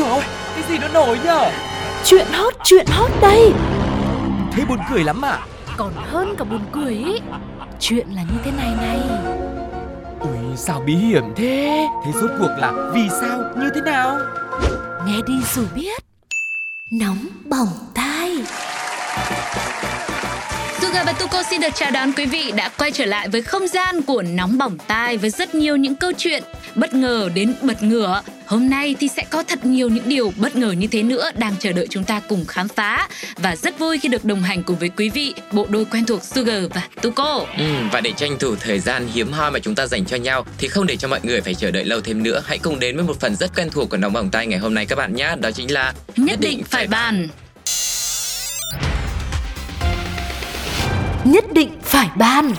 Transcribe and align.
rồi 0.00 0.22
cái 0.54 0.64
gì 0.68 0.78
nó 0.78 0.88
nổi 0.88 1.18
nhở? 1.24 1.50
Chuyện 2.04 2.26
hot, 2.32 2.54
chuyện 2.64 2.86
hot 2.86 3.10
đây. 3.22 3.52
Thế 4.52 4.64
buồn 4.68 4.78
cười 4.92 5.04
lắm 5.04 5.24
à? 5.24 5.38
Còn 5.76 5.92
hơn 5.96 6.34
cả 6.38 6.44
buồn 6.44 6.60
cười 6.72 6.94
ý. 6.94 7.20
Chuyện 7.80 8.06
là 8.14 8.22
như 8.22 8.38
thế 8.44 8.50
này 8.50 8.70
này. 8.80 9.00
Ui 10.20 10.56
sao 10.56 10.82
bí 10.86 10.94
hiểm 10.94 11.24
thế? 11.36 11.86
Thế 12.04 12.12
rốt 12.20 12.30
cuộc 12.38 12.50
là 12.58 12.72
vì 12.94 13.08
sao? 13.20 13.38
Như 13.56 13.70
thế 13.74 13.80
nào? 13.80 14.18
Nghe 15.06 15.16
đi 15.26 15.34
rồi 15.54 15.66
biết. 15.74 16.04
Nóng 16.92 17.26
bỏng 17.44 17.68
tai. 17.94 18.36
Suga 20.80 21.04
và 21.04 21.12
Tuko 21.12 21.42
xin 21.42 21.60
được 21.60 21.74
chào 21.74 21.90
đón 21.90 22.12
quý 22.12 22.26
vị 22.26 22.52
đã 22.56 22.70
quay 22.78 22.90
trở 22.90 23.04
lại 23.04 23.28
với 23.28 23.42
không 23.42 23.68
gian 23.68 24.02
của 24.02 24.22
nóng 24.22 24.58
bỏng 24.58 24.78
tai 24.86 25.16
với 25.16 25.30
rất 25.30 25.54
nhiều 25.54 25.76
những 25.76 25.94
câu 25.94 26.12
chuyện 26.18 26.42
bất 26.74 26.94
ngờ 26.94 27.28
đến 27.34 27.54
bật 27.62 27.82
ngửa. 27.82 28.22
Hôm 28.50 28.70
nay 28.70 28.96
thì 29.00 29.08
sẽ 29.08 29.24
có 29.30 29.42
thật 29.42 29.64
nhiều 29.64 29.88
những 29.88 30.08
điều 30.08 30.32
bất 30.36 30.56
ngờ 30.56 30.72
như 30.72 30.86
thế 30.86 31.02
nữa 31.02 31.30
đang 31.38 31.54
chờ 31.58 31.72
đợi 31.72 31.86
chúng 31.90 32.04
ta 32.04 32.20
cùng 32.28 32.44
khám 32.46 32.68
phá 32.68 33.08
và 33.36 33.56
rất 33.56 33.78
vui 33.78 33.98
khi 33.98 34.08
được 34.08 34.24
đồng 34.24 34.42
hành 34.42 34.62
cùng 34.62 34.78
với 34.78 34.88
quý 34.88 35.08
vị 35.08 35.34
bộ 35.52 35.66
đôi 35.68 35.84
quen 35.84 36.04
thuộc 36.06 36.24
Sugar 36.24 36.64
và 36.74 36.88
Tuko. 37.02 37.46
Ừ, 37.58 37.64
và 37.92 38.00
để 38.00 38.12
tranh 38.16 38.38
thủ 38.38 38.54
thời 38.60 38.78
gian 38.78 39.08
hiếm 39.14 39.32
hoi 39.32 39.50
mà 39.50 39.58
chúng 39.58 39.74
ta 39.74 39.86
dành 39.86 40.04
cho 40.04 40.16
nhau 40.16 40.46
thì 40.58 40.68
không 40.68 40.86
để 40.86 40.96
cho 40.96 41.08
mọi 41.08 41.20
người 41.22 41.40
phải 41.40 41.54
chờ 41.54 41.70
đợi 41.70 41.84
lâu 41.84 42.00
thêm 42.00 42.22
nữa, 42.22 42.42
hãy 42.46 42.58
cùng 42.58 42.80
đến 42.80 42.96
với 42.96 43.04
một 43.04 43.20
phần 43.20 43.36
rất 43.36 43.50
quen 43.56 43.68
thuộc 43.70 43.90
của 43.90 43.96
nóng 43.96 44.12
bỏng 44.12 44.30
tay 44.30 44.46
ngày 44.46 44.58
hôm 44.58 44.74
nay 44.74 44.86
các 44.86 44.96
bạn 44.96 45.14
nhé. 45.14 45.34
Đó 45.40 45.50
chính 45.50 45.72
là 45.72 45.92
Nhất 46.16 46.38
định 46.40 46.62
phải 46.64 46.86
bàn. 46.86 47.28
Nhất 51.24 51.44
định 51.52 51.70
phải 51.82 52.08
ban 52.16 52.52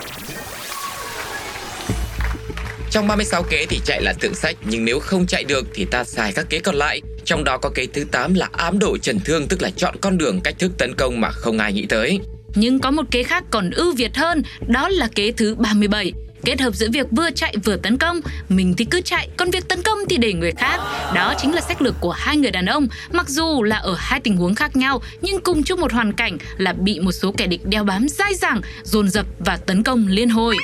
trong 2.91 3.07
36 3.07 3.43
kế 3.43 3.65
thì 3.69 3.79
chạy 3.85 4.01
là 4.01 4.13
thượng 4.13 4.35
sách, 4.35 4.55
nhưng 4.65 4.85
nếu 4.85 4.99
không 4.99 5.27
chạy 5.27 5.43
được 5.43 5.67
thì 5.73 5.85
ta 5.85 6.03
xài 6.03 6.33
các 6.33 6.45
kế 6.49 6.59
còn 6.59 6.75
lại. 6.75 7.01
Trong 7.25 7.43
đó 7.43 7.57
có 7.57 7.69
kế 7.75 7.87
thứ 7.93 8.03
8 8.11 8.33
là 8.33 8.49
ám 8.51 8.79
độ 8.79 8.97
trần 8.97 9.19
thương, 9.19 9.47
tức 9.47 9.61
là 9.61 9.69
chọn 9.75 9.95
con 10.01 10.17
đường 10.17 10.41
cách 10.41 10.55
thức 10.59 10.71
tấn 10.77 10.95
công 10.95 11.21
mà 11.21 11.29
không 11.31 11.57
ai 11.57 11.73
nghĩ 11.73 11.85
tới. 11.89 12.19
Nhưng 12.55 12.79
có 12.79 12.91
một 12.91 13.05
kế 13.11 13.23
khác 13.23 13.43
còn 13.51 13.69
ưu 13.71 13.93
việt 13.95 14.17
hơn, 14.17 14.43
đó 14.67 14.89
là 14.89 15.07
kế 15.15 15.31
thứ 15.31 15.55
37. 15.55 16.13
Kết 16.45 16.61
hợp 16.61 16.75
giữa 16.75 16.87
việc 16.93 17.07
vừa 17.11 17.31
chạy 17.35 17.55
vừa 17.63 17.77
tấn 17.77 17.97
công, 17.97 18.19
mình 18.49 18.73
thì 18.77 18.85
cứ 18.85 19.01
chạy, 19.01 19.29
còn 19.37 19.51
việc 19.51 19.67
tấn 19.67 19.81
công 19.81 19.99
thì 20.09 20.17
để 20.17 20.33
người 20.33 20.51
khác. 20.51 20.79
Đó 21.15 21.33
chính 21.37 21.55
là 21.55 21.61
sách 21.61 21.81
lược 21.81 21.95
của 21.99 22.11
hai 22.11 22.37
người 22.37 22.51
đàn 22.51 22.65
ông, 22.65 22.87
mặc 23.11 23.29
dù 23.29 23.63
là 23.63 23.77
ở 23.77 23.95
hai 23.97 24.19
tình 24.19 24.37
huống 24.37 24.55
khác 24.55 24.75
nhau, 24.75 25.01
nhưng 25.21 25.41
cùng 25.41 25.63
chung 25.63 25.81
một 25.81 25.93
hoàn 25.93 26.13
cảnh 26.13 26.37
là 26.57 26.73
bị 26.73 26.99
một 26.99 27.11
số 27.11 27.33
kẻ 27.37 27.47
địch 27.47 27.61
đeo 27.65 27.83
bám 27.83 28.07
dai 28.09 28.35
dẳng, 28.35 28.61
dồn 28.83 29.09
dập 29.09 29.25
và 29.39 29.57
tấn 29.57 29.83
công 29.83 30.07
liên 30.07 30.29
hồi. 30.29 30.57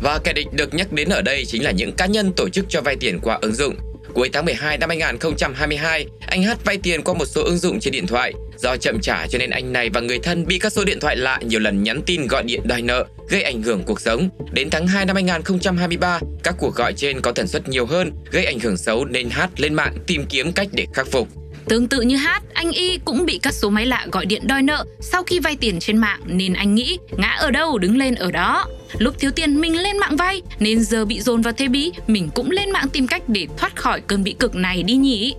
Và 0.00 0.18
kẻ 0.24 0.32
địch 0.32 0.46
được 0.52 0.74
nhắc 0.74 0.92
đến 0.92 1.08
ở 1.08 1.22
đây 1.22 1.44
chính 1.46 1.64
là 1.64 1.70
những 1.70 1.92
cá 1.92 2.06
nhân 2.06 2.32
tổ 2.32 2.48
chức 2.48 2.64
cho 2.68 2.80
vay 2.80 2.96
tiền 2.96 3.18
qua 3.22 3.38
ứng 3.42 3.54
dụng. 3.54 3.74
Cuối 4.14 4.30
tháng 4.32 4.44
12 4.44 4.78
năm 4.78 4.88
2022, 4.88 6.06
anh 6.26 6.42
Hát 6.42 6.64
vay 6.64 6.76
tiền 6.82 7.02
qua 7.02 7.14
một 7.14 7.24
số 7.24 7.44
ứng 7.44 7.58
dụng 7.58 7.80
trên 7.80 7.92
điện 7.92 8.06
thoại. 8.06 8.32
Do 8.56 8.76
chậm 8.76 8.98
trả 9.02 9.26
cho 9.26 9.38
nên 9.38 9.50
anh 9.50 9.72
này 9.72 9.90
và 9.90 10.00
người 10.00 10.18
thân 10.18 10.46
bị 10.46 10.58
các 10.58 10.72
số 10.72 10.84
điện 10.84 11.00
thoại 11.00 11.16
lạ 11.16 11.40
nhiều 11.42 11.60
lần 11.60 11.82
nhắn 11.82 12.02
tin 12.06 12.26
gọi 12.26 12.42
điện 12.42 12.60
đòi 12.64 12.82
nợ, 12.82 13.04
gây 13.28 13.42
ảnh 13.42 13.62
hưởng 13.62 13.82
cuộc 13.82 14.00
sống. 14.00 14.28
Đến 14.52 14.70
tháng 14.70 14.86
2 14.86 15.04
năm 15.04 15.16
2023, 15.16 16.20
các 16.42 16.54
cuộc 16.58 16.74
gọi 16.74 16.92
trên 16.92 17.20
có 17.20 17.32
tần 17.32 17.48
suất 17.48 17.68
nhiều 17.68 17.86
hơn, 17.86 18.12
gây 18.30 18.44
ảnh 18.44 18.58
hưởng 18.58 18.76
xấu 18.76 19.04
nên 19.04 19.30
Hát 19.30 19.60
lên 19.60 19.74
mạng 19.74 19.94
tìm 20.06 20.24
kiếm 20.28 20.52
cách 20.52 20.68
để 20.72 20.86
khắc 20.94 21.06
phục. 21.06 21.28
Tương 21.68 21.88
tự 21.88 22.00
như 22.00 22.16
Hát, 22.16 22.42
anh 22.54 22.72
Y 22.72 22.98
cũng 23.04 23.26
bị 23.26 23.38
các 23.42 23.54
số 23.54 23.70
máy 23.70 23.86
lạ 23.86 24.06
gọi 24.12 24.26
điện 24.26 24.46
đòi 24.46 24.62
nợ 24.62 24.84
sau 25.00 25.22
khi 25.22 25.40
vay 25.40 25.56
tiền 25.56 25.78
trên 25.80 25.96
mạng 25.96 26.20
nên 26.26 26.54
anh 26.54 26.74
nghĩ 26.74 26.98
ngã 27.16 27.36
ở 27.38 27.50
đâu 27.50 27.78
đứng 27.78 27.96
lên 27.96 28.14
ở 28.14 28.30
đó. 28.30 28.66
Lúc 28.98 29.14
thiếu 29.18 29.30
tiền 29.30 29.60
mình 29.60 29.82
lên 29.82 29.98
mạng 29.98 30.16
vay 30.16 30.42
nên 30.58 30.84
giờ 30.84 31.04
bị 31.04 31.20
dồn 31.20 31.42
vào 31.42 31.52
thế 31.52 31.68
bí, 31.68 31.92
mình 32.06 32.28
cũng 32.34 32.50
lên 32.50 32.70
mạng 32.70 32.88
tìm 32.92 33.06
cách 33.06 33.22
để 33.28 33.46
thoát 33.56 33.76
khỏi 33.76 34.00
cơn 34.00 34.24
bị 34.24 34.32
cực 34.38 34.54
này 34.54 34.82
đi 34.82 34.94
nhỉ. 34.94 35.34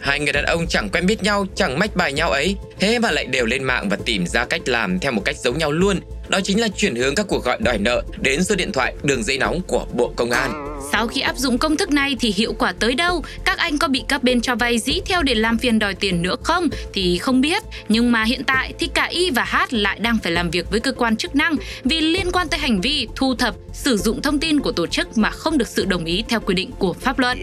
Hai 0.00 0.20
người 0.20 0.32
đàn 0.32 0.44
ông 0.44 0.66
chẳng 0.68 0.88
quen 0.88 1.06
biết 1.06 1.22
nhau, 1.22 1.46
chẳng 1.54 1.78
mách 1.78 1.96
bài 1.96 2.12
nhau 2.12 2.30
ấy, 2.30 2.56
thế 2.78 2.98
mà 2.98 3.10
lại 3.10 3.26
đều 3.26 3.46
lên 3.46 3.64
mạng 3.64 3.88
và 3.88 3.96
tìm 4.04 4.26
ra 4.26 4.44
cách 4.44 4.68
làm 4.68 4.98
theo 4.98 5.12
một 5.12 5.22
cách 5.24 5.36
giống 5.36 5.58
nhau 5.58 5.72
luôn. 5.72 6.00
Đó 6.32 6.40
chính 6.44 6.60
là 6.60 6.68
chuyển 6.68 6.94
hướng 6.94 7.14
các 7.14 7.26
cuộc 7.28 7.44
gọi 7.44 7.56
đòi 7.60 7.78
nợ 7.78 8.02
đến 8.20 8.44
số 8.44 8.54
điện 8.54 8.72
thoại 8.72 8.94
đường 9.02 9.24
dây 9.24 9.38
nóng 9.38 9.60
của 9.66 9.86
Bộ 9.92 10.12
Công 10.16 10.30
an. 10.30 10.78
Sau 10.92 11.06
khi 11.06 11.20
áp 11.20 11.36
dụng 11.36 11.58
công 11.58 11.76
thức 11.76 11.90
này 11.90 12.16
thì 12.20 12.32
hiệu 12.36 12.52
quả 12.52 12.72
tới 12.78 12.94
đâu? 12.94 13.22
Các 13.44 13.58
anh 13.58 13.78
có 13.78 13.88
bị 13.88 14.04
các 14.08 14.22
bên 14.22 14.40
cho 14.40 14.54
vay 14.54 14.78
dĩ 14.78 15.00
theo 15.06 15.22
để 15.22 15.34
làm 15.34 15.58
phiền 15.58 15.78
đòi 15.78 15.94
tiền 15.94 16.22
nữa 16.22 16.36
không? 16.42 16.68
Thì 16.92 17.18
không 17.18 17.40
biết. 17.40 17.62
Nhưng 17.88 18.12
mà 18.12 18.24
hiện 18.24 18.44
tại 18.44 18.72
thì 18.78 18.88
cả 18.94 19.04
Y 19.04 19.30
và 19.30 19.44
Hát 19.44 19.72
lại 19.72 19.98
đang 19.98 20.18
phải 20.22 20.32
làm 20.32 20.50
việc 20.50 20.70
với 20.70 20.80
cơ 20.80 20.92
quan 20.92 21.16
chức 21.16 21.34
năng 21.34 21.56
vì 21.84 22.00
liên 22.00 22.32
quan 22.32 22.48
tới 22.48 22.60
hành 22.60 22.80
vi 22.80 23.08
thu 23.16 23.34
thập, 23.34 23.54
sử 23.72 23.96
dụng 23.96 24.22
thông 24.22 24.38
tin 24.38 24.60
của 24.60 24.72
tổ 24.72 24.86
chức 24.86 25.18
mà 25.18 25.30
không 25.30 25.58
được 25.58 25.68
sự 25.68 25.84
đồng 25.84 26.04
ý 26.04 26.24
theo 26.28 26.40
quy 26.40 26.54
định 26.54 26.70
của 26.78 26.92
pháp 26.92 27.18
luật. 27.18 27.38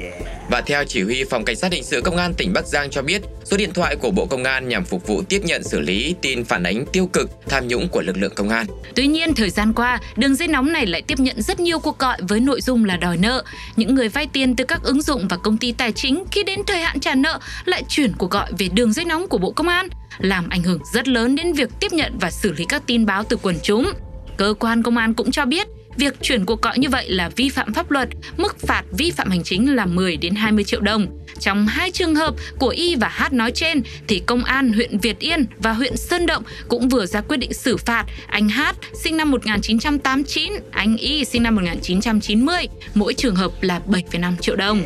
Và 0.50 0.62
theo 0.62 0.84
chỉ 0.88 1.04
huy 1.04 1.24
phòng 1.24 1.46
cảnh 1.46 1.56
sát 1.56 1.72
hình 1.72 1.84
sự 1.84 2.02
công 2.02 2.18
an 2.18 2.34
tỉnh 2.34 2.54
Bắc 2.54 2.68
Giang 2.68 2.90
cho 2.90 3.02
biết, 3.02 3.22
số 3.44 3.58
điện 3.58 3.74
thoại 3.74 3.96
của 3.96 4.12
Bộ 4.12 4.26
Công 4.26 4.44
an 4.44 4.68
nhằm 4.68 4.86
phục 4.86 5.08
vụ 5.08 5.22
tiếp 5.30 5.42
nhận 5.44 5.64
xử 5.64 5.80
lý 5.80 6.16
tin 6.22 6.44
phản 6.44 6.64
ánh 6.64 6.86
tiêu 6.94 7.10
cực, 7.14 7.30
tham 7.50 7.68
nhũng 7.68 7.90
của 7.90 8.02
lực 8.02 8.18
lượng 8.18 8.34
công 8.36 8.50
an. 8.50 8.66
Tuy 8.96 9.08
nhiên, 9.08 9.34
thời 9.34 9.50
gian 9.50 9.74
qua, 9.74 10.00
đường 10.16 10.36
dây 10.36 10.48
nóng 10.48 10.72
này 10.72 10.86
lại 10.86 11.02
tiếp 11.02 11.20
nhận 11.20 11.42
rất 11.42 11.60
nhiều 11.60 11.80
cuộc 11.80 12.00
gọi 12.00 12.18
với 12.22 12.40
nội 12.40 12.62
dung 12.62 12.86
là 12.86 12.98
đòi 12.98 13.18
nợ. 13.18 13.44
Những 13.76 13.96
người 13.96 14.10
vay 14.10 14.28
tiền 14.28 14.56
từ 14.56 14.64
các 14.64 14.84
ứng 14.84 15.02
dụng 15.02 15.28
và 15.28 15.38
công 15.38 15.58
ty 15.58 15.72
tài 15.72 15.92
chính 15.92 16.24
khi 16.32 16.44
đến 16.44 16.60
thời 16.68 16.80
hạn 16.80 17.00
trả 17.00 17.16
nợ 17.16 17.40
lại 17.66 17.84
chuyển 17.90 18.14
cuộc 18.18 18.32
gọi 18.32 18.52
về 18.58 18.70
đường 18.74 18.94
dây 18.94 19.06
nóng 19.06 19.28
của 19.28 19.38
Bộ 19.38 19.52
Công 19.52 19.68
an, 19.68 19.88
làm 20.18 20.50
ảnh 20.50 20.64
hưởng 20.64 20.80
rất 20.94 21.08
lớn 21.08 21.36
đến 21.36 21.54
việc 21.54 21.70
tiếp 21.80 21.94
nhận 21.94 22.18
và 22.20 22.32
xử 22.32 22.54
lý 22.54 22.66
các 22.66 22.84
tin 22.86 23.06
báo 23.06 23.24
từ 23.24 23.38
quần 23.38 23.56
chúng. 23.64 23.92
Cơ 24.38 24.54
quan 24.60 24.84
công 24.84 24.98
an 24.98 25.14
cũng 25.14 25.32
cho 25.32 25.46
biết 25.46 25.68
Việc 26.00 26.14
chuyển 26.22 26.46
cuộc 26.46 26.62
gọi 26.62 26.80
như 26.80 26.90
vậy 26.90 27.10
là 27.10 27.30
vi 27.36 27.50
phạm 27.50 27.74
pháp 27.74 27.92
luật, 27.92 28.10
mức 28.38 28.60
phạt 28.60 28.84
vi 28.98 29.12
phạm 29.12 29.30
hành 29.30 29.44
chính 29.44 29.76
là 29.76 29.86
10 29.86 30.18
đến 30.18 30.36
20 30.36 30.64
triệu 30.64 30.82
đồng. 30.82 31.08
Trong 31.40 31.68
hai 31.68 31.92
trường 31.92 32.16
hợp 32.16 32.36
của 32.60 32.70
Y 32.70 32.96
và 32.96 33.10
H 33.10 33.34
nói 33.34 33.52
trên 33.52 33.82
thì 34.08 34.22
công 34.26 34.44
an 34.44 34.74
huyện 34.74 34.98
Việt 34.98 35.20
Yên 35.20 35.46
và 35.58 35.74
huyện 35.74 35.98
Sơn 35.98 36.26
Động 36.26 36.44
cũng 36.68 36.90
vừa 36.90 37.06
ra 37.06 37.22
quyết 37.22 37.38
định 37.38 37.54
xử 37.54 37.78
phạt 37.78 38.06
anh 38.28 38.50
H 38.50 38.62
sinh 39.04 39.18
năm 39.18 39.32
1989, 39.32 40.54
anh 40.72 40.98
Y 40.98 41.26
sinh 41.26 41.44
năm 41.44 41.56
1990, 41.56 42.68
mỗi 42.94 43.14
trường 43.14 43.36
hợp 43.36 43.52
là 43.62 43.82
7,5 43.88 44.36
triệu 44.42 44.56
đồng. 44.56 44.86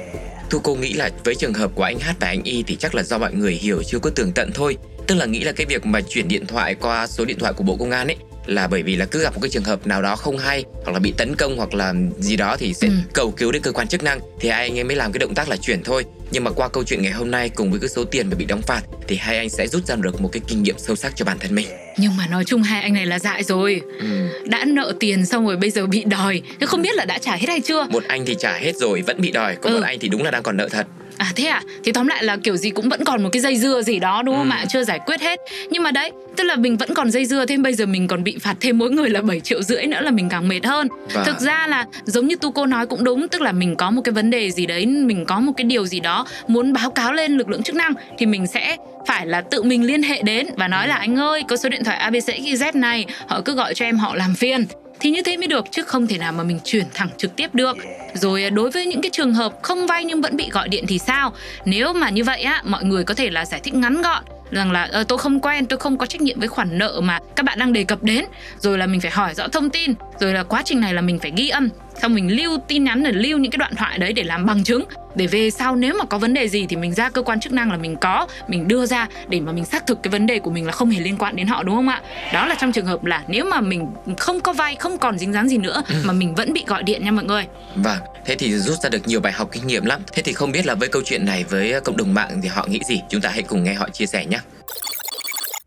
Thu 0.50 0.60
cô 0.60 0.76
nghĩ 0.76 0.94
là 0.94 1.10
với 1.24 1.36
trường 1.36 1.54
hợp 1.54 1.72
của 1.76 1.84
anh 1.84 2.00
Hát 2.00 2.16
và 2.20 2.28
anh 2.28 2.44
Y 2.44 2.64
thì 2.64 2.76
chắc 2.76 2.96
là 2.96 3.04
do 3.04 3.18
mọi 3.18 3.34
người 3.34 3.54
hiểu 3.54 3.84
chưa 3.84 4.00
có 4.00 4.10
tường 4.10 4.32
tận 4.32 4.52
thôi. 4.54 4.78
Tức 5.08 5.16
là 5.16 5.26
nghĩ 5.26 5.40
là 5.40 5.52
cái 5.52 5.66
việc 5.66 5.86
mà 5.86 6.02
chuyển 6.02 6.28
điện 6.28 6.46
thoại 6.46 6.76
qua 6.76 7.08
số 7.08 7.26
điện 7.26 7.40
thoại 7.40 7.54
của 7.54 7.64
Bộ 7.64 7.76
Công 7.76 7.92
an 7.92 8.08
ấy 8.08 8.18
là 8.46 8.68
bởi 8.68 8.84
vì 8.84 8.96
là 8.96 9.06
cứ 9.06 9.22
gặp 9.24 9.34
một 9.34 9.40
cái 9.42 9.50
trường 9.50 9.64
hợp 9.64 9.88
nào 9.88 10.02
đó 10.02 10.16
không 10.16 10.38
hay 10.38 10.64
hoặc 10.84 10.92
là 10.94 11.00
bị 11.00 11.14
tấn 11.18 11.36
công 11.36 11.58
hoặc 11.58 11.74
là 11.74 11.94
gì 12.20 12.36
đó 12.36 12.58
thì 12.58 12.74
sẽ 12.74 12.88
Ừ. 12.88 12.94
cầu 13.14 13.32
cứu 13.32 13.52
đến 13.52 13.62
cơ 13.62 13.72
quan 13.72 13.88
chức 13.88 14.04
năng 14.04 14.20
thì 14.40 14.50
hai 14.50 14.62
anh 14.64 14.78
ấy 14.80 14.84
mới 14.84 14.96
làm 14.96 15.12
cái 15.12 15.20
động 15.20 15.36
tác 15.36 15.50
là 15.50 15.56
chuyển 15.58 15.84
thôi 15.84 16.06
nhưng 16.32 16.44
mà 16.44 16.52
qua 16.52 16.68
câu 16.70 16.84
chuyện 16.84 17.02
ngày 17.02 17.12
hôm 17.12 17.32
nay 17.32 17.50
cùng 17.50 17.72
với 17.72 17.80
cái 17.80 17.90
số 17.90 18.04
tiền 18.06 18.30
mà 18.30 18.36
bị 18.36 18.46
đóng 18.46 18.62
phạt 18.62 18.82
thì 19.08 19.16
hai 19.16 19.38
anh 19.38 19.50
sẽ 19.50 19.68
rút 19.68 19.86
ra 19.86 19.96
được 19.96 20.22
một 20.22 20.30
cái 20.32 20.42
kinh 20.48 20.64
nghiệm 20.64 20.76
sâu 20.78 20.96
sắc 20.96 21.14
cho 21.16 21.26
bản 21.26 21.40
thân 21.40 21.56
mình 21.56 21.68
Nhưng 21.98 22.18
mà 22.18 22.28
nói 22.28 22.44
chung 22.46 22.64
hai 22.64 22.82
anh 22.82 22.94
này 22.94 23.06
là 23.06 23.20
dại 23.20 23.44
rồi. 23.44 23.82
ừ. 24.00 24.08
Đã 24.46 24.66
nợ 24.66 24.94
tiền 25.00 25.26
xong 25.26 25.46
rồi 25.48 25.58
bây 25.58 25.70
giờ 25.70 25.86
bị 25.86 26.04
đòi. 26.04 26.42
Nhưng 26.60 26.70
không 26.70 26.82
biết 26.82 26.96
là 26.96 27.06
đã 27.06 27.18
trả 27.18 27.36
hết 27.36 27.48
hay 27.48 27.62
chưa? 27.62 27.88
một 27.90 28.04
anh 28.08 28.26
thì 28.26 28.36
trả 28.40 28.58
hết 28.58 28.76
rồi 28.76 29.02
vẫn 29.02 29.22
bị 29.22 29.32
đòi 29.32 29.56
còn 29.56 29.74
Ừ. 29.74 29.78
một 29.80 29.86
anh 29.86 30.00
thì 30.00 30.08
đúng 30.08 30.24
là 30.24 30.32
đang 30.32 30.44
còn 30.44 30.58
nợ 30.58 30.70
thật 30.70 30.88
À 31.18 31.32
thế 31.36 31.46
à? 31.46 31.62
Thì 31.84 31.92
tóm 31.92 32.08
lại 32.08 32.24
là 32.24 32.38
kiểu 32.44 32.58
gì 32.58 32.70
cũng 32.70 32.90
vẫn 32.90 33.04
còn 33.04 33.24
một 33.24 33.30
cái 33.32 33.42
dây 33.42 33.58
dưa 33.58 33.82
gì 33.82 34.00
đó 34.00 34.22
đúng 34.22 34.36
không 34.36 34.50
Ừ. 34.50 34.54
ạ? 34.54 34.66
Chưa 34.70 34.84
giải 34.84 35.00
quyết 35.06 35.22
hết. 35.22 35.40
Nhưng 35.70 35.84
mà 35.84 35.92
đấy, 35.92 36.12
tức 36.38 36.44
là 36.44 36.56
mình 36.56 36.78
vẫn 36.78 36.94
còn 36.94 37.12
dây 37.12 37.26
dưa 37.26 37.46
thêm 37.46 37.62
bây 37.64 37.74
giờ 37.74 37.86
mình 37.86 38.08
còn 38.08 38.24
bị 38.24 38.38
phạt 38.42 38.56
thêm 38.62 38.78
mỗi 38.78 38.90
người 38.92 39.10
là 39.10 39.22
7 39.22 39.40
triệu 39.40 39.64
rưỡi 39.64 39.86
nữa 39.86 40.02
là 40.02 40.12
mình 40.12 40.30
càng 40.30 40.48
mệt 40.48 40.66
hơn. 40.66 40.88
Và- 41.14 41.24
Thực 41.24 41.40
ra 41.40 41.68
là 41.68 41.86
giống 42.06 42.28
như 42.28 42.36
tu 42.36 42.52
cô 42.52 42.66
nói 42.66 42.86
cũng 42.88 43.04
đúng, 43.04 43.28
tức 43.28 43.42
là 43.42 43.52
mình 43.52 43.76
có 43.76 43.92
một 43.92 44.02
cái 44.02 44.14
vấn 44.14 44.30
đề 44.30 44.52
gì 44.52 44.66
đấy, 44.66 44.86
mình 44.86 45.26
có 45.26 45.40
một 45.40 45.52
cái 45.58 45.66
điều 45.66 45.86
gì 45.86 46.00
đó 46.00 46.26
muốn 46.48 46.74
báo 46.74 46.90
cáo 46.92 47.14
lên 47.14 47.38
lực 47.38 47.50
lượng 47.50 47.64
chức 47.64 47.76
năng 47.76 47.94
thì 48.18 48.26
mình 48.26 48.48
sẽ 48.48 48.78
phải 49.08 49.26
là 49.28 49.42
tự 49.42 49.64
mình 49.64 49.84
liên 49.86 50.04
hệ 50.04 50.22
đến 50.22 50.48
và 50.58 50.68
nói 50.68 50.88
là 50.88 50.96
anh 50.96 51.16
ơi 51.16 51.44
có 51.48 51.56
số 51.58 51.70
điện 51.70 51.84
thoại 51.84 51.98
ABCXYZ 52.12 52.80
này 52.80 53.06
họ 53.28 53.42
cứ 53.46 53.54
gọi 53.56 53.74
cho 53.74 53.86
em 53.86 53.98
họ 53.98 54.16
làm 54.16 54.36
phiền 54.36 54.66
thì 55.04 55.10
như 55.10 55.22
thế 55.22 55.38
mới 55.38 55.48
được 55.48 55.66
chứ 55.72 55.82
không 55.84 56.08
thể 56.08 56.18
nào 56.18 56.32
mà 56.32 56.44
mình 56.44 56.60
chuyển 56.64 56.86
thẳng 56.94 57.10
trực 57.18 57.36
tiếp 57.36 57.56
được. 57.56 57.78
Rồi 58.14 58.44
à, 58.44 58.50
đối 58.50 58.72
với 58.72 58.86
những 58.86 59.02
cái 59.02 59.10
trường 59.10 59.34
hợp 59.34 59.54
không 59.62 59.88
vay 59.88 60.06
nhưng 60.06 60.22
vẫn 60.22 60.38
bị 60.38 60.50
gọi 60.50 60.70
điện 60.70 60.86
thì 60.88 61.00
sao? 61.00 61.34
Nếu 61.66 61.94
mà 61.94 62.10
như 62.10 62.24
vậy 62.24 62.42
á 62.42 62.62
mọi 62.66 62.84
người 62.84 63.04
có 63.04 63.14
thể 63.14 63.30
là 63.30 63.46
giải 63.46 63.60
thích 63.64 63.74
ngắn 63.74 64.02
gọn 64.02 64.24
rằng 64.52 64.72
là 64.72 64.90
ờ, 64.92 65.04
tôi 65.04 65.18
không 65.18 65.40
quen 65.40 65.66
tôi 65.66 65.80
không 65.80 65.98
có 65.98 66.06
trách 66.06 66.22
nhiệm 66.22 66.40
với 66.40 66.48
khoản 66.48 66.78
nợ 66.78 67.02
mà 67.04 67.20
các 67.36 67.44
bạn 67.44 67.60
đang 67.60 67.74
đề 67.74 67.84
cập 67.84 68.04
đến. 68.04 68.26
Rồi 68.60 68.78
là 68.78 68.86
mình 68.86 69.02
phải 69.02 69.12
hỏi 69.12 69.34
rõ 69.34 69.48
thông 69.48 69.70
tin. 69.70 69.94
Rồi 70.20 70.34
là 70.34 70.44
quá 70.44 70.62
trình 70.66 70.80
này 70.80 70.94
là 70.94 71.02
mình 71.02 71.20
phải 71.20 71.32
ghi 71.36 71.50
âm. 71.50 71.70
Xong 72.02 72.16
mình 72.16 72.38
lưu 72.38 72.58
tin 72.68 72.84
nhắn 72.84 73.04
rồi 73.04 73.14
lưu 73.14 73.38
những 73.38 73.52
cái 73.52 73.58
đoạn 73.58 73.76
thoại 73.76 73.98
đấy 73.98 74.14
để 74.14 74.24
làm 74.24 74.46
bằng 74.46 74.64
chứng 74.64 74.84
để 75.16 75.28
về 75.28 75.50
sau 75.50 75.76
nếu 75.76 75.96
mà 76.00 76.06
có 76.06 76.18
vấn 76.18 76.34
đề 76.34 76.48
gì 76.48 76.66
thì 76.70 76.76
mình 76.76 76.94
ra 76.94 77.10
cơ 77.10 77.22
quan 77.22 77.40
chức 77.40 77.54
năng 77.54 77.72
là 77.72 77.78
mình 77.78 77.96
có 77.96 78.28
mình 78.48 78.68
đưa 78.68 78.86
ra 78.86 79.08
để 79.28 79.40
mà 79.40 79.52
mình 79.52 79.66
xác 79.66 79.88
thực 79.88 80.04
cái 80.04 80.12
vấn 80.12 80.26
đề 80.26 80.40
của 80.40 80.52
mình 80.52 80.66
là 80.66 80.72
không 80.72 80.90
hề 80.90 81.00
liên 81.00 81.18
quan 81.18 81.36
đến 81.36 81.48
họ 81.48 81.64
đúng 81.64 81.76
không 81.76 81.90
ạ 81.90 82.02
đó 82.34 82.48
là 82.48 82.56
trong 82.60 82.72
trường 82.72 82.86
hợp 82.86 83.06
là 83.06 83.24
nếu 83.28 83.46
mà 83.46 83.62
mình 83.62 83.88
không 84.18 84.40
có 84.40 84.54
vay 84.54 84.76
không 84.76 84.98
còn 84.98 85.18
dính 85.18 85.34
dáng 85.34 85.50
gì 85.50 85.58
nữa 85.58 85.84
mà 86.06 86.14
mình 86.14 86.36
vẫn 86.36 86.54
bị 86.54 86.64
gọi 86.68 86.84
điện 86.84 87.04
nha 87.04 87.12
mọi 87.12 87.26
người 87.26 87.46
Vâng, 87.76 87.98
thế 88.26 88.36
thì 88.36 88.54
rút 88.54 88.80
ra 88.80 88.90
được 88.90 89.08
nhiều 89.08 89.20
bài 89.20 89.34
học 89.34 89.50
kinh 89.52 89.68
nghiệm 89.68 89.86
lắm. 89.86 90.02
Thế 90.14 90.22
thì 90.22 90.34
không 90.34 90.52
biết 90.52 90.66
là 90.66 90.76
với 90.76 90.90
câu 90.90 91.02
chuyện 91.06 91.26
này 91.26 91.44
với 91.44 91.82
cộng 91.82 91.98
đồng 91.98 92.14
mạng 92.14 92.40
thì 92.44 92.50
họ 92.50 92.66
nghĩ 92.70 92.80
gì? 92.90 93.02
Chúng 93.10 93.22
ta 93.22 93.30
hãy 93.30 93.42
cùng 93.44 93.64
nghe 93.64 93.74
họ 93.74 93.90
chia 93.90 94.06
sẻ 94.06 94.26
nhé. 94.26 94.40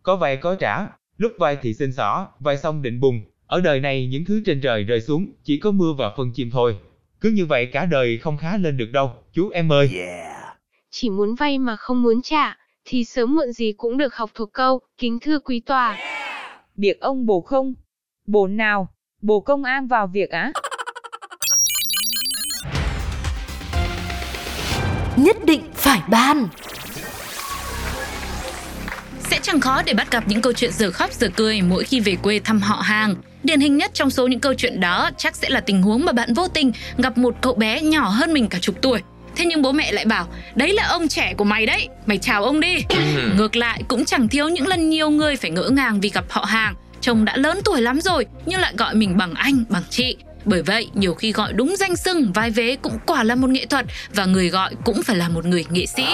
Có 0.02 0.16
vay 0.16 0.36
có 0.36 0.54
trả, 0.54 0.86
lúc 1.16 1.32
vay 1.38 1.56
thì 1.62 1.74
xin 1.74 1.92
xỏ, 1.92 2.28
vay 2.40 2.56
xong 2.56 2.82
định 2.82 3.00
bùng. 3.00 3.20
Ở 3.46 3.60
đời 3.60 3.80
này 3.80 4.06
những 4.06 4.24
thứ 4.24 4.42
trên 4.46 4.60
trời 4.60 4.84
rơi 4.84 5.00
xuống, 5.00 5.26
chỉ 5.44 5.58
có 5.58 5.70
mưa 5.70 5.92
và 5.98 6.10
phân 6.16 6.32
chim 6.34 6.50
thôi. 6.52 6.76
Cứ 7.26 7.32
như 7.32 7.46
vậy 7.46 7.66
cả 7.72 7.86
đời 7.86 8.18
không 8.18 8.36
khá 8.36 8.56
lên 8.56 8.76
được 8.76 8.88
đâu, 8.92 9.10
chú 9.32 9.50
em 9.50 9.72
ơi. 9.72 9.90
chỉ 10.90 11.10
muốn 11.10 11.34
vay 11.34 11.58
mà 11.58 11.76
không 11.76 12.02
muốn 12.02 12.22
trả, 12.22 12.56
thì 12.84 13.04
sớm 13.04 13.34
muộn 13.34 13.52
gì 13.52 13.72
cũng 13.76 13.98
được 13.98 14.14
học 14.14 14.30
thuộc 14.34 14.52
câu, 14.52 14.80
kính 14.98 15.18
thưa 15.20 15.38
quý 15.38 15.60
tòa. 15.60 15.98
Việc 16.76 17.00
ông 17.00 17.26
bồ 17.26 17.40
không? 17.40 17.74
Bồ 18.26 18.46
nào? 18.46 18.88
Bồ 19.22 19.40
công 19.40 19.64
an 19.64 19.86
vào 19.86 20.06
việc 20.06 20.30
á? 20.30 20.52
Nhất 25.16 25.36
định 25.44 25.62
phải 25.74 26.00
ban 26.10 26.48
Sẽ 29.20 29.38
chẳng 29.42 29.60
khó 29.60 29.82
để 29.86 29.94
bắt 29.94 30.10
gặp 30.10 30.24
những 30.26 30.42
câu 30.42 30.52
chuyện 30.52 30.72
giờ 30.72 30.90
khóc 30.90 31.12
giờ 31.12 31.28
cười 31.36 31.62
mỗi 31.62 31.84
khi 31.84 32.00
về 32.00 32.16
quê 32.22 32.38
thăm 32.38 32.60
họ 32.60 32.76
hàng. 32.76 33.14
Điển 33.46 33.60
hình 33.60 33.76
nhất 33.76 33.90
trong 33.94 34.10
số 34.10 34.26
những 34.26 34.40
câu 34.40 34.54
chuyện 34.54 34.80
đó 34.80 35.10
chắc 35.18 35.36
sẽ 35.36 35.48
là 35.48 35.60
tình 35.60 35.82
huống 35.82 36.04
mà 36.04 36.12
bạn 36.12 36.34
vô 36.34 36.48
tình 36.48 36.72
gặp 36.98 37.18
một 37.18 37.34
cậu 37.40 37.54
bé 37.54 37.80
nhỏ 37.80 38.08
hơn 38.08 38.32
mình 38.32 38.48
cả 38.48 38.58
chục 38.58 38.74
tuổi. 38.82 39.00
Thế 39.36 39.44
nhưng 39.44 39.62
bố 39.62 39.72
mẹ 39.72 39.92
lại 39.92 40.04
bảo, 40.04 40.28
đấy 40.54 40.72
là 40.72 40.86
ông 40.86 41.08
trẻ 41.08 41.34
của 41.36 41.44
mày 41.44 41.66
đấy, 41.66 41.88
mày 42.06 42.18
chào 42.18 42.44
ông 42.44 42.60
đi. 42.60 42.76
Ngược 43.36 43.56
lại 43.56 43.82
cũng 43.88 44.04
chẳng 44.04 44.28
thiếu 44.28 44.48
những 44.48 44.66
lần 44.66 44.90
nhiều 44.90 45.10
người 45.10 45.36
phải 45.36 45.50
ngỡ 45.50 45.68
ngàng 45.70 46.00
vì 46.00 46.08
gặp 46.08 46.24
họ 46.28 46.44
hàng. 46.44 46.74
Chồng 47.00 47.24
đã 47.24 47.36
lớn 47.36 47.60
tuổi 47.64 47.80
lắm 47.80 48.00
rồi 48.00 48.26
nhưng 48.46 48.60
lại 48.60 48.74
gọi 48.76 48.94
mình 48.94 49.16
bằng 49.16 49.34
anh, 49.34 49.64
bằng 49.68 49.82
chị. 49.90 50.16
Bởi 50.46 50.62
vậy, 50.62 50.88
nhiều 50.94 51.14
khi 51.14 51.32
gọi 51.32 51.52
đúng 51.52 51.74
danh 51.78 51.96
xưng, 51.96 52.32
vai 52.32 52.50
vế 52.50 52.76
cũng 52.82 52.98
quả 53.06 53.24
là 53.24 53.34
một 53.34 53.50
nghệ 53.50 53.66
thuật 53.66 53.86
và 54.14 54.24
người 54.24 54.48
gọi 54.48 54.74
cũng 54.84 55.02
phải 55.02 55.16
là 55.16 55.28
một 55.28 55.44
người 55.44 55.64
nghệ 55.70 55.86
sĩ. 55.86 56.04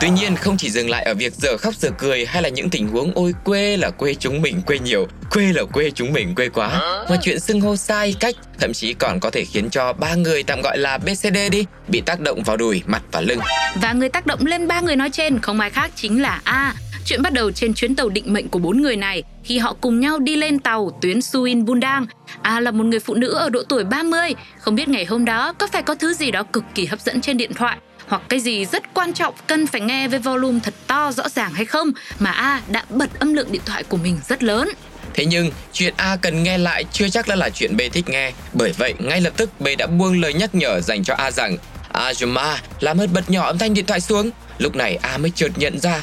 Tuy 0.00 0.10
nhiên 0.10 0.36
không 0.36 0.56
chỉ 0.56 0.70
dừng 0.70 0.90
lại 0.90 1.04
ở 1.04 1.14
việc 1.14 1.32
giờ 1.34 1.56
khóc 1.56 1.74
giờ 1.74 1.90
cười 1.98 2.26
hay 2.26 2.42
là 2.42 2.48
những 2.48 2.70
tình 2.70 2.88
huống 2.88 3.12
ôi 3.14 3.34
quê 3.44 3.76
là 3.76 3.90
quê 3.90 4.14
chúng 4.14 4.42
mình 4.42 4.62
quê 4.66 4.78
nhiều, 4.78 5.08
quê 5.30 5.52
là 5.52 5.64
quê 5.64 5.90
chúng 5.94 6.12
mình 6.12 6.34
quê 6.34 6.48
quá. 6.48 6.68
Mà 7.10 7.16
chuyện 7.22 7.40
xưng 7.40 7.60
hô 7.60 7.76
sai 7.76 8.14
cách 8.20 8.34
thậm 8.60 8.72
chí 8.72 8.92
còn 8.92 9.20
có 9.20 9.30
thể 9.30 9.44
khiến 9.44 9.70
cho 9.70 9.92
ba 9.92 10.14
người 10.14 10.42
tạm 10.42 10.60
gọi 10.62 10.78
là 10.78 10.98
BCD 10.98 11.36
đi 11.50 11.64
bị 11.88 12.00
tác 12.00 12.20
động 12.20 12.42
vào 12.42 12.56
đùi, 12.56 12.82
mặt 12.86 13.02
và 13.12 13.20
lưng. 13.20 13.40
Và 13.82 13.92
người 13.92 14.08
tác 14.08 14.26
động 14.26 14.46
lên 14.46 14.68
ba 14.68 14.80
người 14.80 14.96
nói 14.96 15.10
trên 15.10 15.38
không 15.38 15.60
ai 15.60 15.70
khác 15.70 15.90
chính 15.96 16.22
là 16.22 16.40
A. 16.44 16.74
Chuyện 17.08 17.22
bắt 17.22 17.32
đầu 17.32 17.50
trên 17.50 17.74
chuyến 17.74 17.96
tàu 17.96 18.08
định 18.08 18.32
mệnh 18.32 18.48
của 18.48 18.58
bốn 18.58 18.82
người 18.82 18.96
này 18.96 19.22
khi 19.44 19.58
họ 19.58 19.76
cùng 19.80 20.00
nhau 20.00 20.18
đi 20.18 20.36
lên 20.36 20.58
tàu 20.58 20.98
tuyến 21.02 21.22
Suin 21.22 21.64
Bundang. 21.64 22.06
A 22.42 22.50
à, 22.50 22.60
là 22.60 22.70
một 22.70 22.84
người 22.84 23.00
phụ 23.00 23.14
nữ 23.14 23.32
ở 23.32 23.50
độ 23.50 23.62
tuổi 23.68 23.84
30, 23.84 24.34
không 24.58 24.74
biết 24.74 24.88
ngày 24.88 25.04
hôm 25.04 25.24
đó 25.24 25.52
có 25.52 25.66
phải 25.72 25.82
có 25.82 25.94
thứ 25.94 26.14
gì 26.14 26.30
đó 26.30 26.42
cực 26.42 26.64
kỳ 26.74 26.86
hấp 26.86 27.00
dẫn 27.00 27.20
trên 27.20 27.36
điện 27.36 27.54
thoại 27.54 27.78
hoặc 28.06 28.22
cái 28.28 28.40
gì 28.40 28.64
rất 28.64 28.94
quan 28.94 29.12
trọng 29.12 29.34
cần 29.46 29.66
phải 29.66 29.80
nghe 29.80 30.08
với 30.08 30.18
volume 30.18 30.60
thật 30.62 30.74
to 30.86 31.12
rõ 31.12 31.28
ràng 31.28 31.52
hay 31.52 31.64
không 31.64 31.90
mà 32.18 32.30
A 32.30 32.62
đã 32.68 32.84
bật 32.90 33.20
âm 33.20 33.34
lượng 33.34 33.52
điện 33.52 33.62
thoại 33.66 33.84
của 33.84 33.96
mình 33.96 34.18
rất 34.28 34.42
lớn. 34.42 34.68
Thế 35.14 35.26
nhưng, 35.26 35.50
chuyện 35.72 35.94
A 35.96 36.16
cần 36.16 36.42
nghe 36.42 36.58
lại 36.58 36.84
chưa 36.92 37.08
chắc 37.08 37.28
đã 37.28 37.34
là 37.34 37.50
chuyện 37.50 37.76
B 37.76 37.80
thích 37.92 38.08
nghe. 38.08 38.32
Bởi 38.52 38.72
vậy, 38.78 38.94
ngay 38.98 39.20
lập 39.20 39.32
tức 39.36 39.60
B 39.60 39.66
đã 39.78 39.86
buông 39.86 40.20
lời 40.20 40.34
nhắc 40.34 40.54
nhở 40.54 40.80
dành 40.80 41.04
cho 41.04 41.14
A 41.14 41.30
rằng 41.30 41.56
Ajuma, 41.92 42.56
làm 42.80 42.98
ơn 42.98 43.12
bật 43.12 43.30
nhỏ 43.30 43.46
âm 43.46 43.58
thanh 43.58 43.74
điện 43.74 43.86
thoại 43.86 44.00
xuống. 44.00 44.30
Lúc 44.58 44.76
này 44.76 44.96
A 44.96 45.18
mới 45.18 45.32
chợt 45.34 45.48
nhận 45.56 45.78
ra, 45.78 46.02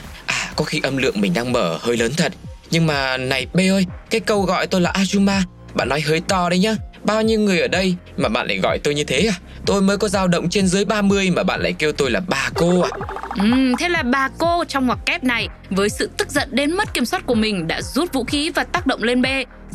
có 0.55 0.65
khi 0.65 0.79
âm 0.83 0.97
lượng 0.97 1.21
mình 1.21 1.33
đang 1.33 1.51
mở 1.51 1.77
hơi 1.81 1.97
lớn 1.97 2.11
thật. 2.17 2.33
Nhưng 2.71 2.87
mà 2.87 3.17
này 3.17 3.47
B 3.53 3.57
ơi, 3.57 3.85
cái 4.09 4.21
câu 4.21 4.41
gọi 4.41 4.67
tôi 4.67 4.81
là 4.81 4.91
Ajuma, 4.91 5.41
bạn 5.73 5.89
nói 5.89 6.01
hơi 6.01 6.21
to 6.27 6.49
đấy 6.49 6.59
nhá. 6.59 6.75
Bao 7.03 7.21
nhiêu 7.21 7.39
người 7.39 7.59
ở 7.59 7.67
đây 7.67 7.95
mà 8.17 8.29
bạn 8.29 8.47
lại 8.47 8.57
gọi 8.57 8.79
tôi 8.79 8.93
như 8.93 9.03
thế 9.03 9.29
à? 9.31 9.35
Tôi 9.65 9.81
mới 9.81 9.97
có 9.97 10.07
dao 10.07 10.27
động 10.27 10.49
trên 10.49 10.67
dưới 10.67 10.85
30 10.85 11.31
mà 11.31 11.43
bạn 11.43 11.61
lại 11.61 11.73
kêu 11.73 11.91
tôi 11.91 12.11
là 12.11 12.21
bà 12.27 12.49
cô 12.55 12.81
à? 12.81 12.89
Ừ, 13.39 13.73
thế 13.79 13.89
là 13.89 14.03
bà 14.03 14.29
cô 14.37 14.63
trong 14.67 14.87
ngoặc 14.87 14.99
kép 15.05 15.23
này 15.23 15.47
với 15.69 15.89
sự 15.89 16.09
tức 16.17 16.29
giận 16.29 16.49
đến 16.51 16.71
mất 16.71 16.93
kiểm 16.93 17.05
soát 17.05 17.25
của 17.25 17.35
mình 17.35 17.67
đã 17.67 17.81
rút 17.81 18.13
vũ 18.13 18.23
khí 18.23 18.49
và 18.49 18.63
tác 18.63 18.87
động 18.87 19.03
lên 19.03 19.21
B. 19.21 19.25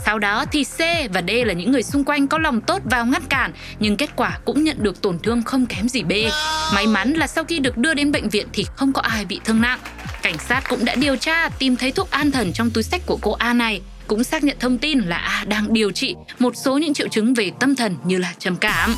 Sau 0.05 0.19
đó 0.19 0.45
thì 0.53 0.65
C 0.65 0.79
và 1.13 1.23
D 1.29 1.31
là 1.45 1.53
những 1.53 1.73
người 1.73 1.83
xung 1.83 2.05
quanh 2.05 2.29
có 2.29 2.39
lòng 2.39 2.61
tốt 2.61 2.83
vào 2.85 3.07
ngăn 3.07 3.23
cản 3.29 3.53
nhưng 3.79 3.97
kết 3.97 4.11
quả 4.17 4.39
cũng 4.45 4.65
nhận 4.65 4.77
được 4.81 5.03
tổn 5.03 5.19
thương 5.19 5.43
không 5.43 5.67
kém 5.67 5.89
gì 5.89 6.03
B. 6.03 6.13
May 6.75 6.87
mắn 6.87 7.13
là 7.13 7.27
sau 7.27 7.45
khi 7.45 7.59
được 7.59 7.77
đưa 7.77 7.95
đến 7.95 8.13
bệnh 8.13 8.29
viện 8.29 8.47
thì 8.53 8.67
không 8.77 8.93
có 8.93 9.03
ai 9.03 9.25
bị 9.25 9.41
thương 9.45 9.61
nặng. 9.61 9.79
Cảnh 10.23 10.37
sát 10.49 10.63
cũng 10.69 10.85
đã 10.85 10.95
điều 10.95 11.17
tra 11.17 11.49
tìm 11.49 11.77
thấy 11.77 11.93
thuốc 11.93 12.11
an 12.11 12.31
thần 12.31 12.53
trong 12.53 12.71
túi 12.71 12.83
sách 12.83 13.03
của 13.07 13.19
cô 13.23 13.33
A 13.33 13.53
này 13.53 13.81
cũng 14.07 14.25
xác 14.25 14.45
nhận 14.45 14.57
thông 14.61 14.79
tin 14.79 14.99
là 14.99 15.17
A 15.17 15.45
đang 15.45 15.73
điều 15.73 15.91
trị 15.91 16.15
một 16.39 16.53
số 16.57 16.79
những 16.79 16.95
triệu 16.95 17.09
chứng 17.09 17.35
về 17.35 17.51
tâm 17.61 17.77
thần 17.77 17.97
như 18.05 18.19
là 18.19 18.35
trầm 18.39 18.57
cảm. 18.57 18.95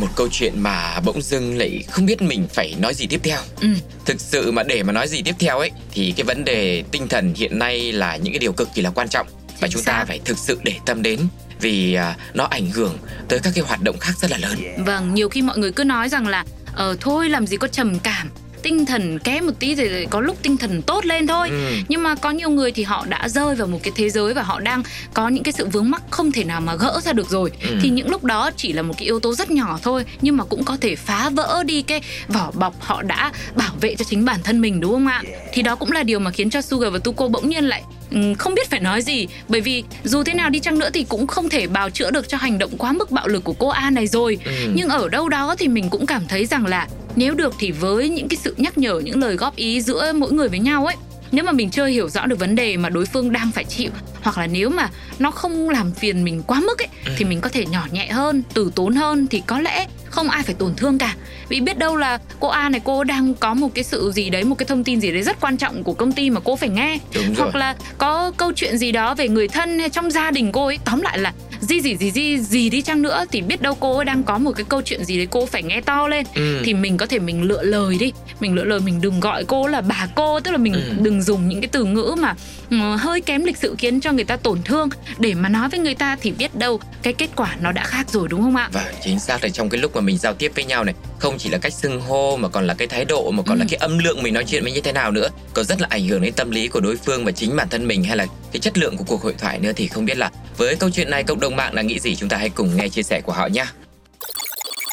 Một 0.00 0.06
câu 0.16 0.28
chuyện 0.32 0.52
mà 0.60 1.00
bỗng 1.00 1.22
dưng 1.22 1.58
lại 1.58 1.84
không 1.90 2.06
biết 2.06 2.22
mình 2.22 2.46
phải 2.54 2.74
nói 2.78 2.94
gì 2.94 3.06
tiếp 3.06 3.20
theo. 3.22 3.38
Ừ. 3.60 3.68
Thực 4.04 4.20
sự 4.20 4.52
mà 4.52 4.62
để 4.62 4.82
mà 4.82 4.92
nói 4.92 5.08
gì 5.08 5.22
tiếp 5.22 5.34
theo 5.38 5.58
ấy 5.58 5.70
thì 5.92 6.14
cái 6.16 6.24
vấn 6.24 6.44
đề 6.44 6.84
tinh 6.90 7.08
thần 7.08 7.34
hiện 7.36 7.58
nay 7.58 7.92
là 7.92 8.16
những 8.16 8.32
cái 8.32 8.38
điều 8.38 8.52
cực 8.52 8.68
kỳ 8.74 8.82
là 8.82 8.90
quan 8.90 9.08
trọng 9.08 9.26
và 9.60 9.68
Chính 9.68 9.70
chúng 9.70 9.82
ta 9.82 10.04
phải 10.08 10.20
thực 10.24 10.38
sự 10.38 10.58
để 10.62 10.74
tâm 10.86 11.02
đến 11.02 11.20
vì 11.60 11.94
à, 11.94 12.16
nó 12.34 12.44
ảnh 12.44 12.70
hưởng 12.70 12.98
tới 13.28 13.38
các 13.42 13.52
cái 13.54 13.64
hoạt 13.64 13.82
động 13.82 13.98
khác 13.98 14.12
rất 14.20 14.30
là 14.30 14.38
lớn. 14.38 14.58
Vâng, 14.78 15.14
nhiều 15.14 15.28
khi 15.28 15.42
mọi 15.42 15.58
người 15.58 15.72
cứ 15.72 15.84
nói 15.84 16.08
rằng 16.08 16.26
là 16.26 16.44
ờ 16.74 16.96
thôi 17.00 17.28
làm 17.28 17.46
gì 17.46 17.56
có 17.56 17.68
trầm 17.68 17.98
cảm, 17.98 18.30
tinh 18.62 18.86
thần 18.86 19.18
kém 19.18 19.46
một 19.46 19.52
tí 19.58 19.74
thì 19.74 20.06
có 20.10 20.20
lúc 20.20 20.36
tinh 20.42 20.56
thần 20.56 20.82
tốt 20.82 21.06
lên 21.06 21.26
thôi. 21.26 21.48
Ừ. 21.50 21.56
Nhưng 21.88 22.02
mà 22.02 22.14
có 22.14 22.30
nhiều 22.30 22.50
người 22.50 22.72
thì 22.72 22.82
họ 22.82 23.06
đã 23.08 23.28
rơi 23.28 23.54
vào 23.54 23.66
một 23.68 23.78
cái 23.82 23.92
thế 23.96 24.10
giới 24.10 24.34
và 24.34 24.42
họ 24.42 24.60
đang 24.60 24.82
có 25.14 25.28
những 25.28 25.42
cái 25.44 25.52
sự 25.52 25.66
vướng 25.66 25.90
mắc 25.90 26.02
không 26.10 26.32
thể 26.32 26.44
nào 26.44 26.60
mà 26.60 26.74
gỡ 26.74 27.00
ra 27.04 27.12
được 27.12 27.30
rồi. 27.30 27.50
Ừ. 27.62 27.76
Thì 27.82 27.88
những 27.88 28.10
lúc 28.10 28.24
đó 28.24 28.50
chỉ 28.56 28.72
là 28.72 28.82
một 28.82 28.94
cái 28.98 29.04
yếu 29.04 29.20
tố 29.20 29.34
rất 29.34 29.50
nhỏ 29.50 29.78
thôi 29.82 30.04
nhưng 30.20 30.36
mà 30.36 30.44
cũng 30.44 30.64
có 30.64 30.76
thể 30.80 30.96
phá 30.96 31.30
vỡ 31.30 31.62
đi 31.66 31.82
cái 31.82 32.00
vỏ 32.28 32.50
bọc 32.54 32.74
họ 32.80 33.02
đã 33.02 33.32
bảo 33.56 33.72
vệ 33.80 33.94
cho 33.96 34.04
chính 34.04 34.24
bản 34.24 34.40
thân 34.44 34.60
mình 34.60 34.80
đúng 34.80 34.92
không 34.92 35.06
ạ? 35.06 35.22
Thì 35.52 35.62
đó 35.62 35.76
cũng 35.76 35.92
là 35.92 36.02
điều 36.02 36.18
mà 36.18 36.30
khiến 36.30 36.50
cho 36.50 36.62
Sugar 36.62 36.92
và 36.92 36.98
Tuko 36.98 37.28
bỗng 37.28 37.48
nhiên 37.48 37.64
lại 37.64 37.82
ừm, 38.10 38.34
không 38.34 38.54
biết 38.54 38.70
phải 38.70 38.80
nói 38.80 39.02
gì 39.02 39.26
bởi 39.48 39.60
vì 39.60 39.84
dù 40.04 40.22
thế 40.22 40.34
nào 40.34 40.50
đi 40.50 40.58
chăng 40.60 40.78
nữa 40.78 40.90
thì 40.92 41.04
cũng 41.04 41.26
không 41.26 41.48
thể 41.48 41.66
bào 41.66 41.90
chữa 41.90 42.10
được 42.10 42.28
cho 42.28 42.38
hành 42.38 42.58
động 42.58 42.70
quá 42.78 42.92
mức 42.92 43.10
bạo 43.10 43.28
lực 43.28 43.44
của 43.44 43.52
cô 43.52 43.68
A 43.68 43.90
này 43.90 44.06
rồi 44.06 44.38
Ừ. 44.44 44.52
nhưng 44.74 44.88
ở 44.88 45.08
đâu 45.08 45.28
đó 45.28 45.54
thì 45.58 45.68
mình 45.68 45.88
cũng 45.90 46.06
cảm 46.06 46.26
thấy 46.28 46.46
rằng 46.46 46.66
là 46.66 46.86
nếu 47.18 47.34
được 47.34 47.54
thì 47.58 47.70
với 47.70 48.08
những 48.08 48.28
cái 48.28 48.36
sự 48.42 48.54
nhắc 48.58 48.78
nhở 48.78 49.00
những 49.04 49.20
lời 49.20 49.36
góp 49.36 49.56
ý 49.56 49.80
giữa 49.80 50.12
mỗi 50.12 50.32
người 50.32 50.48
với 50.48 50.58
nhau 50.58 50.86
ấy 50.86 50.96
nếu 51.32 51.44
mà 51.44 51.52
mình 51.52 51.70
chưa 51.70 51.86
hiểu 51.86 52.08
rõ 52.08 52.26
được 52.26 52.38
vấn 52.38 52.54
đề 52.54 52.76
mà 52.76 52.88
đối 52.88 53.06
phương 53.06 53.32
đang 53.32 53.50
phải 53.52 53.64
chịu 53.64 53.90
hoặc 54.22 54.38
là 54.38 54.46
nếu 54.46 54.70
mà 54.70 54.90
nó 55.18 55.30
không 55.30 55.70
làm 55.70 55.92
phiền 55.92 56.24
mình 56.24 56.42
quá 56.46 56.60
mức 56.60 56.82
ấy 56.82 56.88
thì 57.16 57.24
mình 57.24 57.40
có 57.40 57.48
thể 57.48 57.66
nhỏ 57.66 57.86
nhẹ 57.92 58.08
hơn 58.08 58.42
từ 58.54 58.72
tốn 58.74 58.94
hơn 58.94 59.26
thì 59.26 59.42
có 59.46 59.60
lẽ 59.60 59.86
không 60.10 60.28
ai 60.28 60.42
phải 60.42 60.54
tổn 60.58 60.74
thương 60.74 60.98
cả. 60.98 61.14
Vì 61.48 61.60
biết 61.60 61.78
đâu 61.78 61.96
là 61.96 62.18
cô 62.40 62.48
A 62.48 62.68
này 62.68 62.80
cô 62.84 63.04
đang 63.04 63.34
có 63.34 63.54
một 63.54 63.68
cái 63.74 63.84
sự 63.84 64.12
gì 64.14 64.30
đấy 64.30 64.44
một 64.44 64.54
cái 64.58 64.66
thông 64.66 64.84
tin 64.84 65.00
gì 65.00 65.12
đấy 65.12 65.22
rất 65.22 65.40
quan 65.40 65.56
trọng 65.56 65.84
của 65.84 65.92
công 65.92 66.12
ty 66.12 66.30
mà 66.30 66.40
cô 66.44 66.56
phải 66.56 66.68
nghe. 66.68 66.98
Đúng 67.14 67.24
rồi. 67.24 67.34
hoặc 67.36 67.54
là 67.54 67.76
có 67.98 68.32
câu 68.36 68.52
chuyện 68.56 68.78
gì 68.78 68.92
đó 68.92 69.14
về 69.14 69.28
người 69.28 69.48
thân 69.48 69.78
hay 69.78 69.88
trong 69.88 70.10
gia 70.10 70.30
đình 70.30 70.52
cô 70.52 70.66
ấy. 70.66 70.78
Tóm 70.84 71.00
lại 71.00 71.18
là 71.18 71.32
gì 71.60 71.80
gì 71.80 71.96
gì 71.96 72.10
gì 72.10 72.38
gì 72.38 72.70
đi 72.70 72.82
chăng 72.82 73.02
nữa 73.02 73.24
thì 73.32 73.42
biết 73.42 73.62
đâu 73.62 73.74
cô 73.80 73.96
ấy 73.96 74.04
đang 74.04 74.22
có 74.22 74.38
một 74.38 74.52
cái 74.56 74.64
câu 74.68 74.82
chuyện 74.82 75.04
gì 75.04 75.16
đấy 75.16 75.26
cô 75.30 75.46
phải 75.46 75.62
nghe 75.62 75.80
to 75.80 76.08
lên 76.08 76.26
Ừ. 76.34 76.60
thì 76.64 76.74
mình 76.74 76.96
có 76.96 77.06
thể 77.06 77.18
mình 77.18 77.42
lựa 77.42 77.62
lời 77.62 77.96
đi 78.00 78.12
mình 78.40 78.54
lựa 78.54 78.64
lời 78.64 78.80
mình 78.80 79.00
đừng 79.00 79.20
gọi 79.20 79.44
cô 79.44 79.66
là 79.66 79.80
bà 79.80 80.08
cô 80.14 80.40
tức 80.40 80.50
là 80.50 80.56
mình 80.58 80.72
Ừ. 80.72 80.80
đừng 81.02 81.22
dùng 81.22 81.48
những 81.48 81.60
cái 81.60 81.68
từ 81.72 81.84
ngữ 81.84 82.14
mà 82.18 82.34
ừ, 82.70 82.76
hơi 82.98 83.20
kém 83.20 83.44
lịch 83.44 83.56
sự 83.56 83.74
khiến 83.78 84.00
cho 84.00 84.12
người 84.12 84.24
ta 84.24 84.36
tổn 84.36 84.58
thương 84.64 84.88
để 85.18 85.34
mà 85.34 85.48
nói 85.48 85.68
với 85.68 85.80
người 85.80 85.94
ta 85.94 86.16
thì 86.20 86.30
biết 86.32 86.54
đâu 86.54 86.80
cái 87.02 87.12
kết 87.12 87.30
quả 87.36 87.56
nó 87.60 87.72
đã 87.72 87.84
khác 87.84 88.10
rồi 88.10 88.28
đúng 88.28 88.42
không 88.42 88.56
ạ 88.56 88.68
Và 88.72 88.84
chính 89.04 89.18
xác 89.20 89.42
là 89.42 89.48
trong 89.48 89.68
cái 89.68 89.80
lúc 89.80 89.94
mà 89.94 90.00
mình 90.00 90.18
giao 90.18 90.34
tiếp 90.34 90.52
với 90.54 90.64
nhau 90.64 90.84
này 90.84 90.94
Không 91.18 91.34
chỉ 91.38 91.50
là 91.50 91.58
cách 91.58 91.72
xưng 91.72 92.00
hô 92.00 92.36
mà 92.36 92.48
còn 92.48 92.66
là 92.66 92.74
cái 92.74 92.88
thái 92.88 93.04
độ 93.04 93.30
Mà 93.30 93.42
còn 93.46 93.56
Ừ. 93.56 93.60
là 93.60 93.66
cái 93.70 93.78
âm 93.78 93.98
lượng 93.98 94.22
mình 94.22 94.34
nói 94.34 94.44
chuyện 94.44 94.62
với 94.62 94.72
như 94.72 94.80
thế 94.80 94.92
nào 94.92 95.10
nữa 95.10 95.28
Có 95.54 95.62
rất 95.64 95.80
là 95.80 95.86
ảnh 95.90 96.06
hưởng 96.08 96.22
đến 96.22 96.32
tâm 96.36 96.50
lý 96.50 96.68
của 96.68 96.80
đối 96.80 96.96
phương 96.96 97.24
Và 97.24 97.32
chính 97.32 97.56
bản 97.56 97.68
thân 97.70 97.86
mình 97.88 98.04
hay 98.04 98.16
là 98.16 98.26
cái 98.52 98.60
chất 98.60 98.78
lượng 98.78 98.96
của 98.96 99.04
cuộc 99.08 99.22
hội 99.22 99.34
thoại 99.38 99.58
nữa 99.58 99.72
Thì 99.76 99.86
không 99.86 100.04
biết 100.04 100.16
là 100.18 100.30
với 100.56 100.76
câu 100.76 100.90
chuyện 100.90 101.10
này 101.10 101.24
cộng 101.24 101.40
đồng 101.40 101.56
mạng 101.56 101.74
đã 101.74 101.82
nghĩ 101.82 101.98
gì 101.98 102.14
Chúng 102.14 102.28
ta 102.28 102.36
hãy 102.36 102.50
cùng 102.50 102.76
nghe 102.76 102.88
chia 102.88 103.02
sẻ 103.02 103.20
của 103.20 103.32
họ 103.32 103.46
nhé 103.46 103.64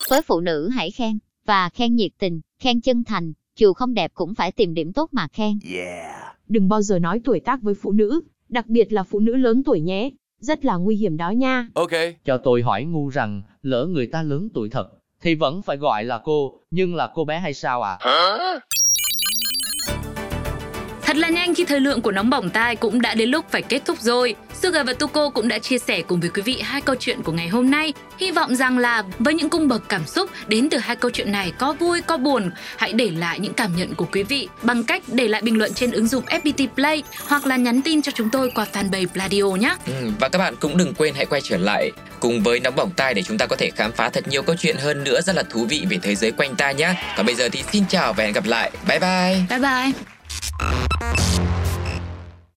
Với 0.10 0.22
phụ 0.22 0.40
nữ 0.40 0.70
hãy 0.70 0.92
khen, 0.92 1.20
và 1.46 1.70
khen 1.70 1.96
nhiệt 1.96 2.12
tình, 2.20 2.42
khen 2.60 2.82
chân 2.82 3.04
thành, 3.04 3.34
dù 3.60 3.74
không 3.74 3.94
đẹp 3.94 4.12
cũng 4.14 4.36
phải 4.36 4.52
tìm 4.52 4.74
điểm 4.74 4.94
tốt 4.94 5.10
mà 5.12 5.28
khen. 5.34 5.60
Đừng 6.48 6.70
bao 6.70 6.82
giờ 6.82 7.00
nói 7.00 7.22
tuổi 7.24 7.40
tác 7.40 7.62
với 7.62 7.74
phụ 7.82 7.92
nữ, 7.92 8.22
đặc 8.50 8.68
biệt 8.68 8.94
là 8.94 9.04
phụ 9.04 9.20
nữ 9.20 9.36
lớn 9.36 9.64
tuổi 9.66 9.80
nhé. 9.82 10.10
Rất 10.42 10.66
là 10.66 10.76
nguy 10.76 10.96
hiểm 10.96 11.18
đó 11.18 11.30
nha. 11.30 11.68
Cho 12.26 12.38
tôi 12.38 12.62
hỏi 12.62 12.84
ngu 12.84 13.10
rằng, 13.10 13.42
lỡ 13.62 13.86
người 13.86 14.08
ta 14.08 14.24
lớn 14.24 14.50
tuổi 14.54 14.70
thật, 14.70 14.88
thì 15.26 15.36
vẫn 15.36 15.62
phải 15.62 15.78
gọi 15.78 16.04
là 16.04 16.20
cô, 16.24 16.54
nhưng 16.72 16.96
là 16.96 17.10
cô 17.14 17.26
bé 17.26 17.40
hay 17.40 17.54
sao 17.54 17.82
à? 17.82 17.98
Thật 21.02 21.18
là 21.18 21.30
nhanh 21.30 21.54
khi 21.56 21.66
thời 21.66 21.80
lượng 21.80 22.02
của 22.02 22.12
nóng 22.12 22.30
bỏng 22.30 22.50
tai 22.50 22.76
cũng 22.76 23.02
đã 23.02 23.16
đến 23.16 23.30
lúc 23.30 23.46
phải 23.50 23.62
kết 23.62 23.82
thúc 23.86 24.00
rồi. 24.00 24.36
Sugar 24.64 24.88
và 24.88 24.94
Tuko 24.94 25.30
cũng 25.30 25.48
đã 25.48 25.60
chia 25.60 25.78
sẻ 25.78 26.02
cùng 26.02 26.20
với 26.20 26.30
quý 26.30 26.42
vị 26.42 26.62
hai 26.64 26.82
câu 26.82 26.96
chuyện 27.00 27.22
của 27.24 27.32
ngày 27.32 27.48
hôm 27.48 27.72
nay. 27.72 27.94
Hy 28.20 28.32
vọng 28.32 28.56
rằng 28.56 28.78
là 28.78 29.04
với 29.20 29.34
những 29.34 29.50
cung 29.50 29.68
bậc 29.68 29.90
cảm 29.90 30.08
xúc 30.08 30.30
đến 30.48 30.70
từ 30.70 30.78
hai 30.78 30.96
câu 30.96 31.12
chuyện 31.12 31.32
này 31.32 31.52
có 31.60 31.74
vui 31.74 32.02
có 32.02 32.18
buồn, 32.18 32.52
hãy 32.78 32.94
để 32.94 33.12
lại 33.12 33.40
những 33.40 33.54
cảm 33.54 33.76
nhận 33.76 33.96
của 33.96 34.06
quý 34.12 34.24
vị 34.24 34.48
bằng 34.62 34.84
cách 34.84 35.04
để 35.08 35.28
lại 35.28 35.42
bình 35.42 35.58
luận 35.58 35.74
trên 35.74 35.92
ứng 35.92 36.08
dụng 36.08 36.24
FPT 36.26 36.68
Play 36.76 37.04
hoặc 37.28 37.46
là 37.46 37.56
nhắn 37.56 37.82
tin 37.82 38.02
cho 38.02 38.12
chúng 38.16 38.30
tôi 38.30 38.52
qua 38.56 38.66
fanpage 38.74 39.08
Pladio 39.08 39.44
nhé. 39.62 39.76
ừ, 39.86 39.94
Và 40.20 40.30
các 40.30 40.40
bạn 40.40 40.56
cũng 40.60 40.78
đừng 40.78 40.94
quên 40.94 41.14
hãy 41.16 41.26
quay 41.26 41.42
trở 41.44 41.58
lại 41.58 41.92
Cùng 42.20 42.44
với 42.44 42.60
nóng 42.60 42.76
bỏng 42.76 42.92
tai 42.98 43.14
để 43.14 43.24
chúng 43.24 43.38
ta 43.38 43.46
có 43.46 43.56
thể 43.56 43.70
khám 43.76 43.92
phá 43.92 44.10
thật 44.10 44.28
nhiều 44.28 44.42
câu 44.44 44.56
chuyện 44.60 44.76
hơn 44.78 45.04
nữa 45.04 45.22
Rất 45.22 45.36
là 45.36 45.44
thú 45.44 45.66
vị 45.70 45.86
về 45.90 45.98
thế 46.02 46.16
giới 46.16 46.32
quanh 46.32 46.56
ta 46.56 46.72
nhé 46.72 46.94
Còn 47.18 47.26
bây 47.26 47.36
giờ 47.36 47.50
thì 47.52 47.64
xin 47.72 47.84
chào 47.90 48.14
và 48.14 48.24
hẹn 48.24 48.34
gặp 48.34 48.46
lại 48.46 48.72
Bye 48.88 49.00
bye 49.00 49.38
Bye 49.50 49.60
bye! 49.60 51.55